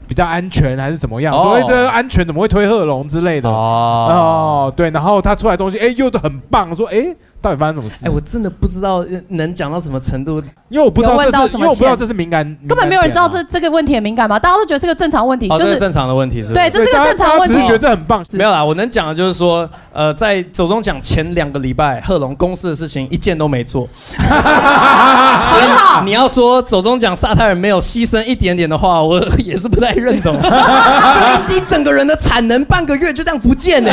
[0.08, 1.36] 比较安全还是怎么样？
[1.36, 3.50] 哦所以这个安全怎么会推贺龙之类的？
[3.50, 8.10] 哦，哦，对，然后他出来的东西，哎，又都很棒，说，哎，到底发生什么事哎，？
[8.10, 10.42] 我真的不知道呃能讲到什么程度。
[10.68, 14.38] 因为我不知道这是，有问到什么因为我不知道线这是敏感，根本没有人知道这这个问题很敏感吧？
[14.38, 16.54] 大家都觉得是个正常问题，哦，就是这是正常的问题是不是？
[16.54, 17.72] 对，这是个正常问题大家只是觉。
[17.72, 23.86] 得这很棒，没有啦，我能讲的就是说，呃，在走中奖前两个礼拜，贺龙公司的事情一件都没做。
[24.14, 30.32] 所以很好你要说走中奖萨泰尔没有牺牲一点点的话，我也是不太认同。
[30.40, 33.90] 就一一整个人的产能半个月就这样不见呢、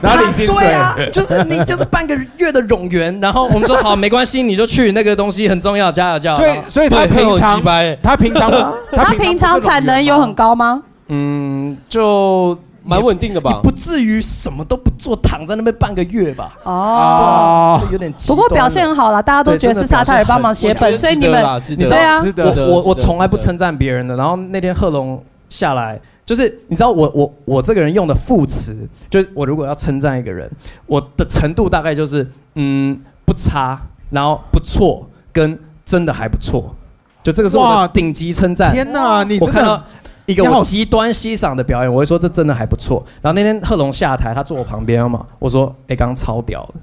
[0.00, 6.36] 然后领薪水对啊，就是你就是半个月的冗员，然后我们说好没关系，你就去那个东西很重要，加油加油。
[6.38, 7.62] 所以所以他平常
[8.02, 10.82] 他平常他平常产能有很高吗？
[11.08, 13.60] 嗯，就蛮稳定的吧？
[13.62, 16.56] 不至于什么都不做，躺在那边半个月吧。
[16.64, 18.12] 哦，有点。
[18.26, 24.16] 不过表现很好了，大家都觉得是沙泰尔帮忙写本，所以你们你对啊值得我我从来不称赞别人的。
[24.16, 28.76] 然后那天贺龙下来，就是你知道我我我这个人用的副词，
[29.08, 30.46] 就是我如果要称赞一个人，
[30.84, 36.76] 我的程度大概就是嗯不差，然后不错，跟真的还不错，
[37.22, 38.70] 就这个是我哇的顶级称赞。
[38.74, 39.84] 天哪，你真我看到的
[40.26, 43.02] 一个极端欣赏的表演，我会说这真的还不错。
[43.22, 46.74] 然后那天贺龙下台，他坐我旁边嘛，我说哎，刚刚超屌的。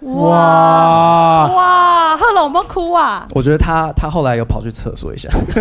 [0.00, 3.26] 哇，哇，贺龙有没有哭啊？
[3.34, 5.28] 我觉得他他后来有跑去厕所一下，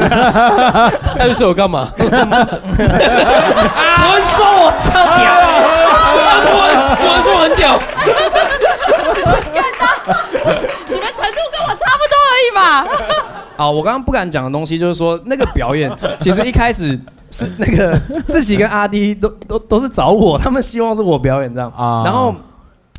[1.18, 1.90] 他就是我干嘛？
[2.00, 2.02] 我
[4.24, 5.40] 说我超屌。
[6.52, 6.56] 我
[7.02, 7.78] 我说我很屌，
[10.88, 12.62] 你们程度跟我差不多而已嘛。
[13.58, 16.98] 啊，我刚刚不敢讲的东西就是说，那个表演其实一开始
[17.30, 18.00] 是那个
[18.30, 22.34] 志奇跟阿迪都都都是找我，他们希望是我表演这样，啊然后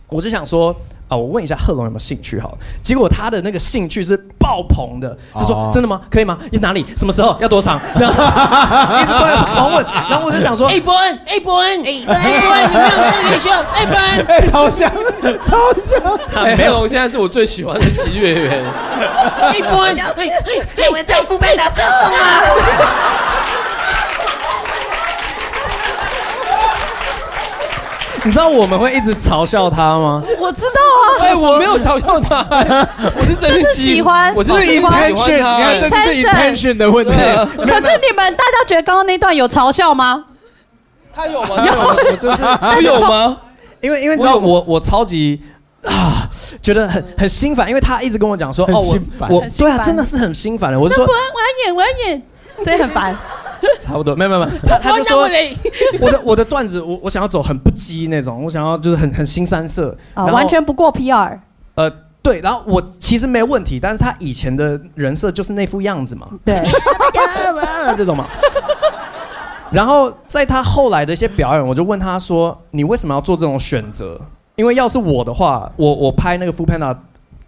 [0.08, 0.76] 我就想说。
[1.10, 5.16] 啊，我问一下贺龙有没有兴趣好了，结果他的那个兴趣是爆棚的。
[5.34, 6.00] 他说：“哦真的吗？
[6.08, 6.38] 可以吗？
[6.62, 6.86] 哪里？
[6.96, 7.36] 什么时候？
[7.40, 8.14] 要多长？” 然后
[8.96, 14.88] 一直在狂问，然后我就想说：“哎，伯恩，哎，伯恩，哎，伯恩，你没有那个优秀，哎，伯恩，哎，超像，
[15.46, 16.00] 超像，
[16.44, 18.64] 哎，黑龙现在是我最喜欢的喜剧演员。
[19.40, 20.28] 哎，伯恩，哎哎
[20.76, 22.10] 哎，我叫副班长送啊！
[28.24, 30.22] 你知道我们会一直嘲笑他吗？
[30.38, 32.46] 我知道啊，哎，我没有嘲笑他，
[33.16, 36.06] 我是真的喜欢我是这是喜欢 intention，你看他。
[36.06, 37.12] 这就是 intention 的问题。
[37.12, 40.24] 可是你们大家觉得刚刚那段有嘲笑吗？
[41.14, 41.66] 他有吗？
[41.66, 42.42] 有我就是
[42.76, 43.36] 我有吗？
[43.80, 45.40] 因为因为你知道我我超级
[45.84, 46.28] 啊，
[46.60, 48.74] 觉得很很心烦，因为他一直跟我讲说，哦，
[49.28, 50.78] 我我对啊，很心烦真的是很心烦的。
[50.78, 51.18] 我就说我要
[51.64, 52.22] 演，我要演，
[52.62, 53.16] 所以很烦。
[53.80, 55.28] 差不多，没有没有没有， 他他就说
[56.00, 61.38] 我的我的段子，我我想要走很不羁那种，我想要就是很很新三色，完全不过 PR。
[61.74, 61.90] 呃
[62.22, 66.62] 对，然后我其实没问题，但是他以前的人设就是那副样子嘛， 对，
[67.96, 68.26] 这种嘛。
[69.70, 74.20] 然后在他后来的一些表演，我就问他说：“你为什么要做这种选择？
[74.56, 76.92] 因为要是我的话，我我拍那个《o o Panda》，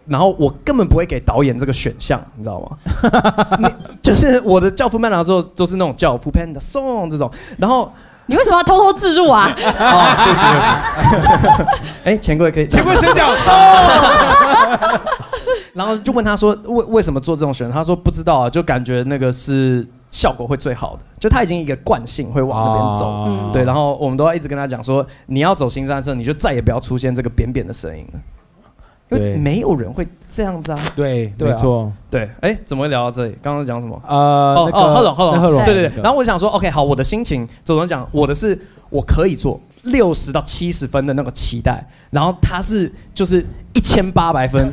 [0.06, 2.76] 然后我根本不会给导演这个选项，你知道吗？
[3.58, 3.66] 你
[4.02, 7.92] 就是我的教父 Panda 之后都是那种教父 Panda song 这种，然后
[8.26, 9.48] 你为什么要偷偷置入啊？
[9.56, 10.54] 哦，对不起对
[11.30, 11.46] 不起，
[12.10, 13.30] 哎，钱柜可以，请问声调，
[15.74, 17.72] 然后就问他说为为什么做这种选择？
[17.72, 23.06] 他说不知道啊，就感觉那个是效果会最好的，就他已经一个惯性会往那边走。
[23.06, 28.20] 哦对，然后我们都要一直跟他讲说，你要走新三色，你就再也不要出现这个扁扁的声音了，
[29.12, 30.78] 因为对没有人会这样子啊。
[30.96, 31.92] 对，对啊没错。
[32.10, 33.36] 对，哎，怎么会聊到这里？
[33.42, 34.00] 刚刚讲什么？
[34.06, 36.02] 呃，哦那个哦，贺龙，贺龙，那贺龙，对对对。
[36.02, 38.58] 然后我想说，OK，好，我的心情，总的讲，我的是
[38.90, 43.44] 我可以做六十到七十分的那个期待，然后他是就是
[43.74, 44.70] 一千八百分，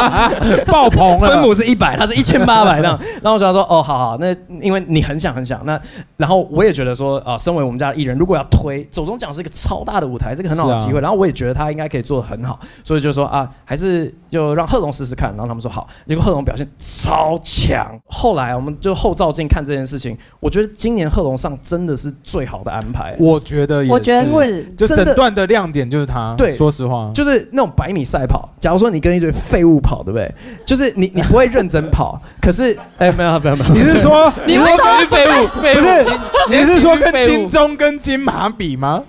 [0.66, 2.98] 爆棚了，分母是一百，他是一千八百那样。
[3.22, 5.80] 然后我想说，哦，好好，那因为你很想很想，那
[6.16, 10.98] 然后我也觉得说，啊、身为我们家的艺人，如果要推走中奖是一个超大的舞台，是一个很好的机会。
[10.98, 15.30] 啊然后我也觉得他应该可以做得很好，所以就说啊，还是就让贺龙试试看。
[15.30, 17.86] 然后他们说好，结果贺龙表现超强。
[18.06, 23.14] 后来我们就后照镜看这件事情，我觉得今年贺龙上真的是最好的安排。
[23.18, 26.34] 我觉得也我觉得是，是，就整段的亮点就是他。
[26.36, 30.34] 对说实话，就是那种百米赛跑，假如说你跟一堆废物跑，对不对？
[30.66, 36.18] 就是你你不会认真跑， 可是哎没有没有没有，你是说 你说绝对废物，废物不是？
[36.50, 39.02] 你是说跟金钟跟金马比吗？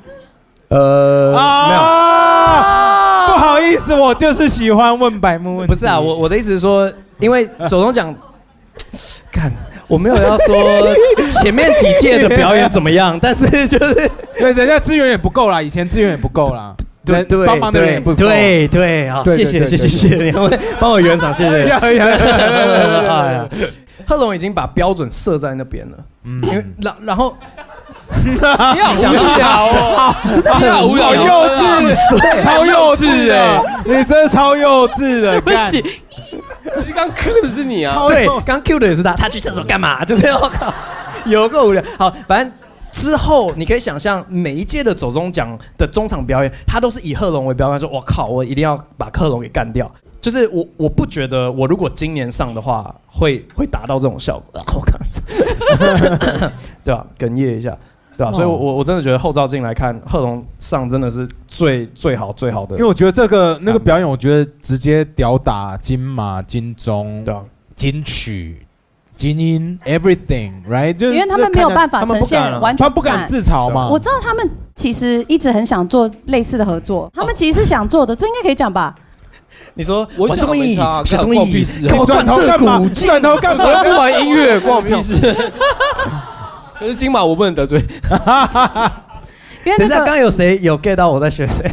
[0.69, 1.79] 呃没有。
[1.81, 5.73] 啊，不好意思，我就是喜欢问百目问题。
[5.73, 8.13] 不是啊，我我的意思是说，因为走中奖，
[9.31, 9.51] 看
[9.87, 10.93] 我没有要说
[11.41, 16.75] 前面几届的表演怎么样，但是就是对人家资源也不够啦，以前资源也不够啦，
[17.13, 18.15] 人帮忙的人也不够。
[18.15, 21.67] 对对啊，对对谢谢谢谢对对谢谢你，帮我圆场，谢谢。
[24.05, 27.35] 贺龙已经把标准设在那边了，嗯因为然然后
[28.23, 31.23] 你好无聊哦，真的好无聊，好幼
[31.57, 33.61] 稚，超幼稚哎！
[33.85, 36.01] 你真的超幼稚的，干对不起，
[36.85, 40.05] 你刚磕的是你啊，超对，刚 Q 的也是他，他去厕所干嘛？
[40.05, 40.73] 就是我靠，
[41.25, 41.83] 有够无聊。
[41.97, 42.51] 好，反正。
[42.97, 54.49] 之后你可以想象，每一届的走中奖的中场表演，他都是以贺龙为标杆，说：“我靠，我一定要把贺龙给干掉。”就是我，我不觉得我如果今年上的话，会会达到这种效果。
[54.59, 54.97] 啊我靠，
[56.83, 57.77] 对吧、哽咽一下。
[58.17, 67.43] 对吧、哦所以我，我我真的觉得后照镜来看，贺龙上真的是最最好最好的因为，我觉得这个那个表演，我觉得直接吊打金马、金钟、对啊，
[67.75, 68.57] 金曲、
[69.17, 70.93] 金音，everything，right？
[70.93, 73.89] 就是因为他们没有办法呈现完全他不敢自嘲嘛。
[73.89, 78.95] 我知道他们其实一直很想做类似的合作，他们其实是想做的，这应该可以讲吧？
[79.73, 81.89] 你说我想玩综艺没差，学综艺关我屁，事啊！
[81.89, 82.89] 跟我转贯彻头干嘛古？
[82.89, 83.07] 今。
[83.07, 83.83] 转头干嘛？
[83.83, 85.15] 不玩音乐， 关我屁事。
[86.79, 87.79] 可是金马我不能得罪，
[89.65, 91.65] 因为等一下，刚刚有谁有 get 到我在学谁？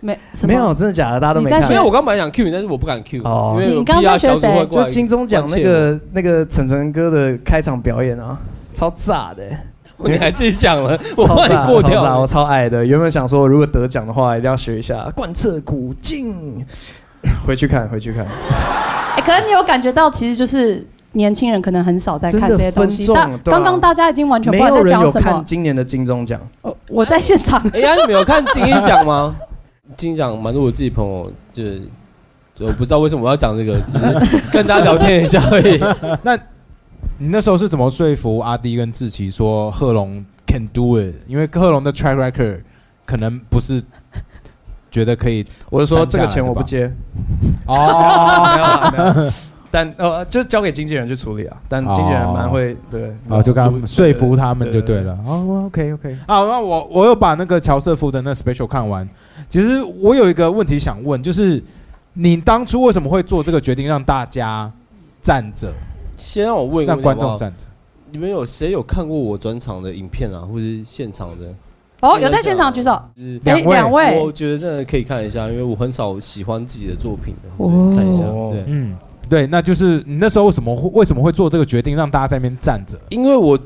[0.00, 1.20] 没没有，真的假的？
[1.20, 1.84] 大家都没看你在学没有。
[1.84, 8.38] 我刚本来想 Q 你，但是我不敢 Q，哦因为你刚刚在学谁就会过来金钟奖那个那个晨晨哥的开场表演啊，
[8.74, 9.42] 超炸的、
[9.96, 12.26] 我，你还自己讲了，我 超炸，帮你过掉我。
[12.26, 12.84] 超爱的。
[12.84, 16.64] 原本想说，如果得奖的话，一定要学一下贯彻古今。
[17.46, 18.24] 回去看，回去看，
[19.16, 20.82] 哎，可能你有感觉到，其实就是
[21.12, 23.04] 年轻人可能很少在看这些东西。
[23.04, 25.36] 分众大对啊刚刚大家已经完全不知道没有人有在讲什么。
[25.36, 26.40] 看今年的金钟奖。
[26.62, 29.34] 哦我在现场，哎呀，你们有看金鹰奖吗？
[29.96, 31.82] 金鹰奖蛮多我自己朋友，就是
[32.58, 35.78] 我不知道为什么我要讲这个，只是跟大家聊天一下而已。
[36.22, 36.36] 那
[37.18, 41.14] 你那时候是怎么说服阿迪跟志奇说贺龙 can do it？
[41.26, 42.60] 因为贺龙的 track record
[43.04, 43.82] 可能不是
[44.90, 46.90] 觉得可以我就说这个钱我不接，
[47.66, 49.32] 哦没有啦没有
[49.72, 51.56] 但呃，就交给经纪人去处理啊。
[51.68, 55.16] 但经纪人蛮会对，哦，就跟他们说服他们就对对了。
[55.24, 56.12] 哦，OK OK。
[56.26, 59.08] 啊，那我我又把那个乔瑟夫的那 special 看完。
[59.50, 61.62] 其实我有一个问题想问，就是
[62.14, 64.72] 你当初为什么会做这个决定，让大家
[65.20, 65.70] 站着，
[66.16, 67.66] 先让我问一个让问题好不好观众站着？
[68.12, 71.52] 你们有谁有看过我专场的影片啊，或者是现场的？
[72.00, 72.90] 哦，有在现场举手。
[73.16, 78.24] 就是哎，两位两位我觉得真的可以看一下，因为我很少喜欢自己的作品的，哦所以看一下。
[78.24, 78.96] 哦对，嗯，
[79.28, 82.98] 对，那就是你那时候为什么会为什么会做这个决定，让大家在那边站着？
[83.08, 83.58] 因为我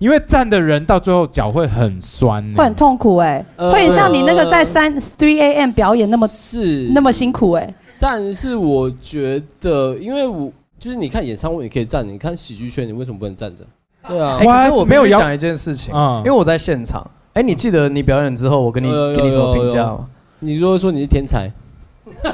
[0.00, 5.70] 因为站的人到最后脚会很酸呢，会很痛苦哎，呃会很像你那个在三 three a.m.
[5.72, 7.72] 表演那么是那么辛苦哎。
[8.00, 13.62] 但是我觉得，因为我就是你看演唱会你可以站着，你看喜剧圈你为什么不能站着？
[14.08, 17.08] 对啊哎，，可是我没有讲一件事情，嗯因为我在现场。
[17.34, 20.06] 哎，你记得你表演之后，我跟你给你什么评价吗？
[20.38, 21.52] 你说说你是天才，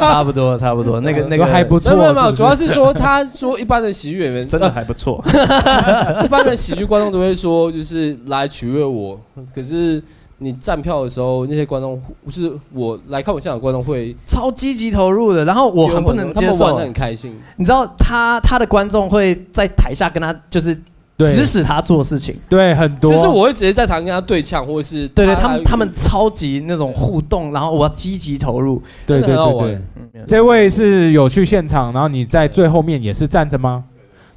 [0.00, 1.00] 差不多，差不多。
[1.00, 5.22] 那个那个还不错，没有没有主要是说他说一般的喜剧演员 真的还不错。
[6.24, 9.18] 一般的喜剧观众都会说，就是来取悦我。
[9.54, 10.02] 可是
[10.38, 16.84] 你站票的时候，那些观众不是我来看我现场观众会，超积极投入的，然后我很不能接受他们玩的。
[16.84, 17.36] 很开心。
[17.56, 20.82] 你知道他他的观众会在台下跟他就是对
[21.18, 28.82] 指使他做事情，对很多，就是我会直接在场跟他对呛，或者是对对，他们他们超级那种互动，然后我要积极投入。
[29.06, 29.80] 对对对对
[30.26, 33.84] 这位是有去现场，然后你在最后面也是站着吗？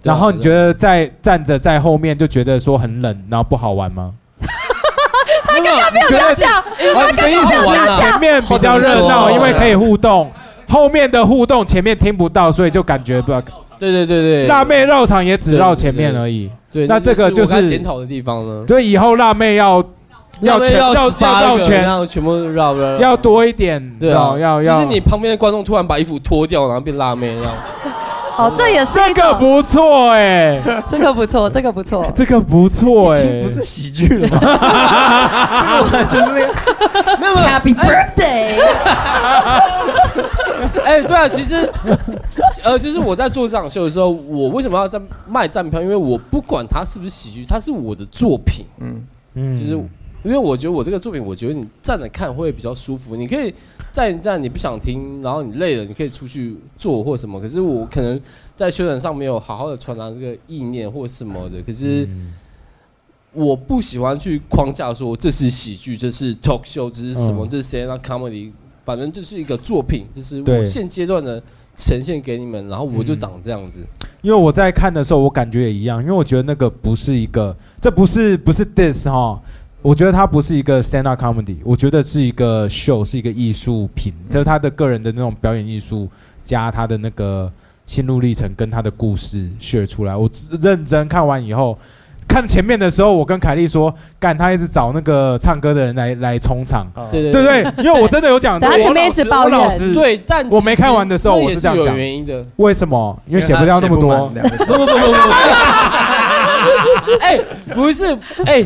[0.04, 4.14] 然后你觉得在站着在后面就觉得说很冷，然后不好玩吗？
[5.46, 6.64] 他刚刚没觉得讲，
[6.96, 10.30] 我的意思是前面比较热闹，因为可以互动，
[10.68, 13.32] 后面的互动前面听不到，所以就感觉不。
[13.80, 18.64] 对对对对，辣妹绕场也只绕前面而已，对，那这个就是检讨的地方呢。
[18.68, 19.84] 所以以后辣妹要
[20.42, 22.36] 要全要要18个绕圈全部
[23.00, 27.58] 要多一点，对啊，要要就是你旁边的观众突然把衣服脱掉，然后变辣妹，然后
[28.38, 32.06] 哦，这也是这个不错哎， 这个不错，这个不错。
[32.14, 34.40] 这个不错哎，已经不是喜剧了吗？
[35.62, 36.48] 这个完全 没有。
[37.20, 38.60] 没有没有 Happy birthday！
[40.84, 41.70] 哎，对啊，其实，
[42.64, 45.82] 呃，就是我在做这场秀的时候，我为什么要在卖站票？
[45.82, 49.04] 因为我不管它是不是喜剧，它是我的作品，嗯，
[49.36, 49.76] 嗯就是
[50.28, 53.16] 因为我觉得我这个作品，我觉得你站着看会比较舒服。
[53.16, 53.54] 你可以
[53.94, 57.40] 站一站，你不想听，然后你累了，你可以出去做或什么。
[57.40, 58.20] 可是我可能
[58.56, 61.62] 在宣传上没有好好的传达这个意念或什么的。
[61.62, 62.34] 可是嗯
[63.34, 68.52] 我不喜欢去框架说这是喜剧，这是 talk show，这是什么，嗯这是 stand up comedy，
[68.84, 71.42] 反正就是一个作品，就是我现阶段的
[71.76, 73.86] 呈现给你们，然后我就嗯长这样子。
[74.24, 79.40] 因为我在看的时候，我感觉也一样，因为我觉得那个不是一个，这不是不是 this 哈，
[79.88, 86.10] 我觉得它不是一个 stand up comedy，我觉得是一个 show，是一个艺术品，就是他的个人的那种表演艺术
[86.44, 87.50] 加他的那个
[87.86, 90.14] 心路历程跟他的故事 share 出来。
[90.14, 90.30] 我
[90.60, 91.80] 认真看完以后，
[92.28, 97.86] 看前面的时候，我跟凯莉说，干他一直找那个唱歌的人来来充场，对对对对？
[97.86, 102.44] 因为我真的有讲，他前面一直抱怨我老师对，但我没看完的时候我是这样讲原因的。
[102.58, 103.18] 为什么？
[103.26, 104.28] 因为写不掉那么多。
[104.28, 105.14] 不不不不不，
[107.22, 107.40] 哎，
[107.74, 108.66] 不是，哎，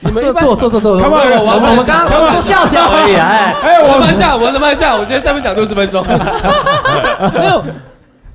[0.00, 6.04] 你们坐坐坐坐坐，Come on，我我们刚刚说说笑笑而已，哎，哎，我我的慢下，我们慢下，我今天再不讲六十分钟。
[7.34, 7.62] 没有，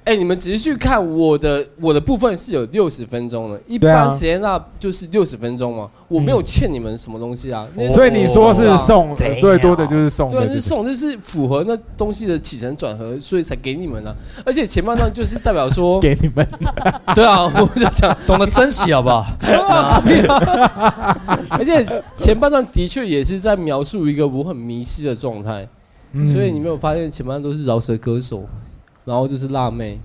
[0.10, 7.68] 哎，你们仔细去看我的我的部分是有六十分钟的，一般 stand up 就是六十分钟嘛，我没有欠你们什么东西啊。
[7.76, 16.44] 那所以你说是送，最多的就是送对是送，这是符合那东西的起承转合，所以才给你们的、而且前半段就是代表说， 给你们。
[17.14, 19.18] 对啊，我就想，懂得珍惜好不好？
[19.70, 20.02] 啊
[20.36, 21.48] 啊。
[21.52, 21.86] 而且
[22.16, 25.68] 前半段的确也是在描述一个我很迷失的状态，
[26.14, 26.26] 嗯。
[26.28, 28.44] 所以你没有发现前半段都是饶舌歌手，
[29.06, 30.00] 然后就是辣妹，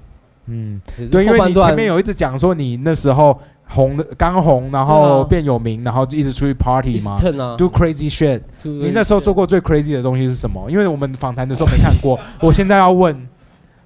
[0.47, 0.81] 嗯，
[1.11, 8.41] 对，因为你前面有一直讲说你那时候红的刚红，然后变有名，然后就一直出去 party 嘛啊，，do crazy shit。
[8.63, 10.71] 你那时候做过最 crazy 的东西是什么？
[10.71, 13.15] 因为我们访谈的时候没看过， 我现在要问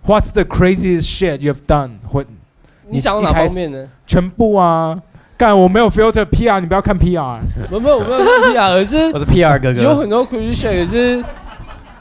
[0.06, 1.90] ，What's the craziest shit you've done？
[2.06, 2.24] 或
[2.88, 3.88] 你想要哪方面呢？
[4.06, 4.96] 全部啊？
[5.36, 7.38] 干，我没有 filter PR，你不要看 PR。
[7.70, 11.24] 没有没有没有看 PR，而是我是 PR 哥哥，有很多 crazy shit，可是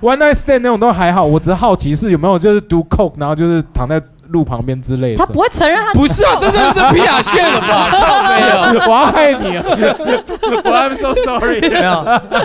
[0.02, 5.18] One night stand 那种都还好，我只是好奇是有没有就是 do coke，然后就是躺在路旁边之类的。
[5.18, 7.90] 他不会承认他不是啊，这真的是 PR shit 了吧？
[7.92, 8.86] 靠 没有。
[8.86, 9.64] 我要害你啊！
[10.66, 11.62] 我 I'm so sorry。
[11.62, 11.92] 没有，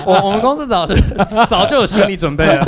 [0.06, 0.94] 我我们公司早就
[1.46, 2.64] 早就有心理准备了。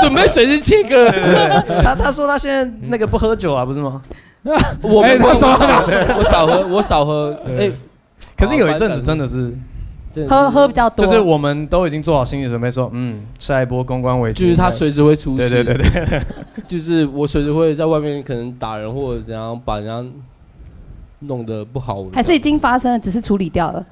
[0.00, 1.10] 准备随时切割。
[1.10, 4.00] 对对对，他他说他现在那个不喝酒啊，不是吗？
[4.44, 5.34] 我哎我
[6.24, 7.36] 少喝，我少喝。
[7.58, 7.70] 哎，
[8.36, 9.52] 可是有一阵子真的是
[10.28, 15.64] 喝喝比较多，就是我们都已经做好心理准备，说嗯，下一波公关危机，就是他随时会出对事。
[15.64, 16.22] 对对对，
[16.66, 20.04] 就是我随时会在外面可能打人或者怎样，把人家
[21.20, 22.04] 弄得不好。
[22.12, 23.84] 还是已经发生了，只是处理掉了。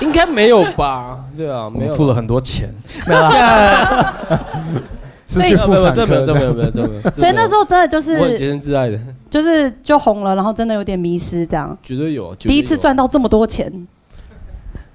[0.00, 1.24] 应该没有吧？
[1.36, 1.92] 对啊，没有。
[1.92, 2.72] 我付了很多钱，
[3.06, 4.44] 没有啦。
[5.26, 7.10] 是去妇没有产没有这没有没有这没有。
[7.10, 8.98] 所以那时候真的就我很洁是身自爱的，
[9.28, 11.76] 就是就红了，然后真的有点迷失这样。
[11.82, 12.34] 绝对有。
[12.36, 13.70] 第一次，赚到这么多钱，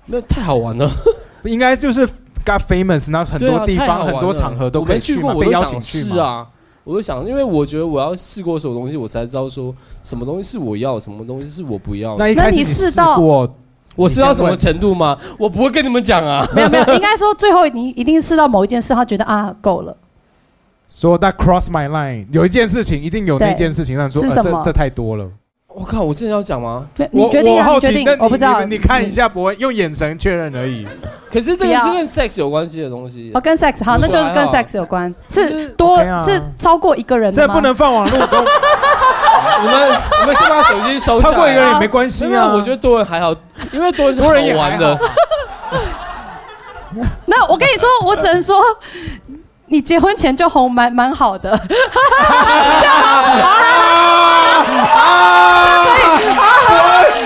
[0.06, 0.90] 那太好玩了。
[1.46, 2.08] 应该就是
[2.46, 6.48] got famous，然后很多地方、很多场合都可以去被邀我都想请去啊。
[6.86, 12.18] 我就想，因为我觉得我要试过什么东西，我才知道说什么东西是我要，什么东西是我不要。
[12.18, 13.50] 那一开始你试过，
[13.96, 15.18] 我试到什么程度吗？
[15.38, 16.46] 我不会跟你们讲啊。
[16.54, 19.96] 没有没有， 应该说最后你一定试到某一件事，他觉得啊够了，
[20.90, 25.30] 说 that cross my line，有一件事情一定有那件事情让你说，这这太多了。
[25.76, 26.86] 我靠，我真的要讲吗？
[26.96, 28.62] 没你我决定啊，我好奇你决定那，你我不知道。
[28.62, 30.88] 你你看一下，不会用眼神确认而已。
[31.32, 33.42] 可是这个是跟 sex 有关系的东西哦，。
[33.42, 38.46] 跟 sex 好，那就是跟 sex 有关，就是是多 OK 啊是超过一个人的吗这不能放网络，跟你
[39.68, 41.34] 们我们先把手机收下来。
[41.34, 42.54] 超过一个人也没关系因为啊。
[42.54, 43.34] 我觉得多人还好，
[43.72, 44.96] 因为多人是好多人也玩的。
[47.26, 48.62] 那我跟你说，我只能说，
[49.66, 51.52] 你结婚前就红蛮蛮好的。
[51.52, 51.60] 啊！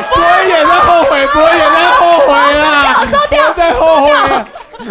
[0.09, 2.27] 博恩也在后悔，博恩也在后悔
[2.57, 4.47] 啦，收掉，在后悔啊。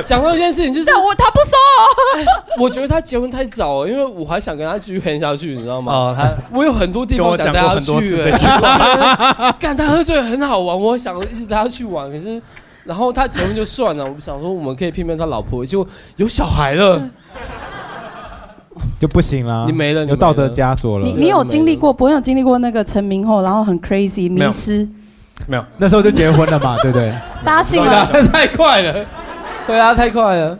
[0.06, 2.24] 讲到一件事情，就是我他不收哦。
[2.58, 5.92] 我觉得他结婚太早了，因为我还想跟他继续 hen 下去，你知道吗？
[5.92, 9.52] 哦，他我有很多地方想带他过很多去、次欸这句话。
[9.58, 12.40] 干他喝醉很好玩，我想一直带他去玩，可是
[12.84, 15.86] 然后他结婚就算了，我想说我们可以骗骗他老婆，结果
[16.16, 17.02] 有小孩了，
[19.00, 20.48] 就不行了，你没了，有道德。
[20.48, 21.12] 枷锁了你。
[21.14, 24.88] 你有经历过，不会有经历过那个成名后，然后很 crazy 迷失，
[25.48, 27.12] 没有，那时候就结婚了嘛，对不对？
[27.44, 28.06] 大家信回吗？
[28.12, 29.04] 答太快了，
[29.66, 30.56] 回答太快了。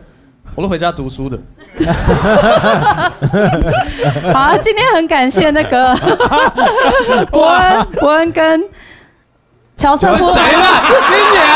[0.55, 1.39] 我都回家读书的。
[4.33, 5.95] 好啊，今天很感谢那个
[7.31, 8.65] 伯恩、伯恩跟
[9.77, 10.33] 乔瑟夫。
[10.33, 10.83] 谁啦？
[11.11, 11.47] 你娘！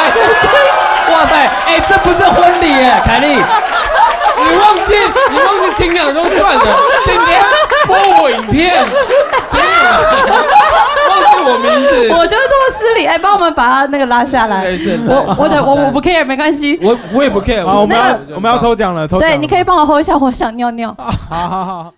[1.18, 1.34] 哇塞，
[1.66, 3.28] 哎，这不是婚礼耶，凯莉。
[4.42, 4.94] 你忘记
[5.30, 6.62] 你忘记新娘都算了，
[7.04, 7.42] 今天
[7.86, 8.84] 播我影片，
[9.48, 9.64] 真的
[11.22, 12.08] 忘 记我名字。
[12.14, 14.64] 我就是这么失礼，哎，帮我们把他那个拉下来。
[15.06, 16.78] 我我的我我不 care，没关系。
[16.82, 17.64] 我我也不 care。
[17.66, 19.36] 好，我们要我们要抽奖了，抽奖了。
[19.36, 20.94] 对，你可以帮我 hold 一下，我想尿尿。
[20.98, 21.10] 好
[21.48, 21.92] 好好。